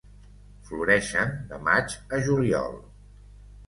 Floreixen 0.69 1.37
de 1.53 1.61
maig 1.69 1.97
a 2.19 2.25
juliol. 2.31 2.85